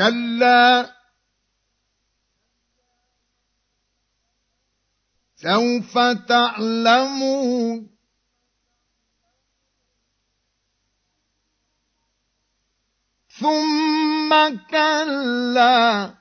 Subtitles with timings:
[0.00, 0.96] كلا.
[5.36, 7.90] سوف تعلمون.
[13.28, 14.30] ثم
[14.70, 16.14] كلا.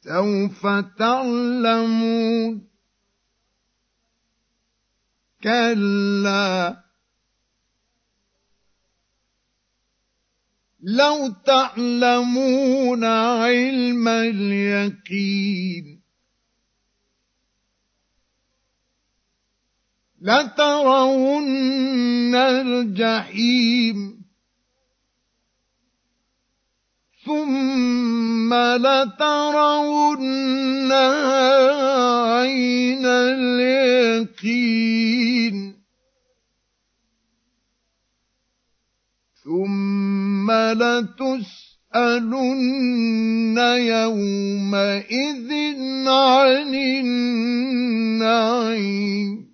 [0.00, 0.66] سوف
[0.98, 2.68] تعلمون.
[5.42, 6.87] كلا.
[10.82, 15.98] لو تعلمون علم اليقين
[20.20, 21.54] لترون
[22.34, 24.18] الجحيم
[27.24, 29.98] ثم لترونها
[32.38, 34.68] عين اليقين
[40.48, 40.54] ثم
[41.92, 42.38] لتسألن
[43.78, 45.50] يومئذ
[46.08, 46.74] عن
[48.14, 49.47] النعيم